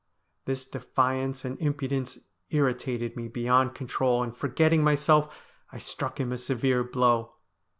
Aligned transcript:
This 0.45 0.65
defiance 0.65 1.45
and 1.45 1.59
impudence 1.61 2.17
irritated 2.49 3.15
me 3.15 3.27
beyond 3.27 3.75
control, 3.75 4.23
and 4.23 4.35
forgetting 4.35 4.83
myself 4.83 5.31
I 5.71 5.77
struck 5.77 6.19
him 6.19 6.31
a 6.31 6.39
severe 6.39 6.83
blow. 6.83 7.35